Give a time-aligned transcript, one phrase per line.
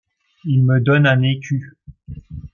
[0.45, 1.77] Ils me donnent un écu.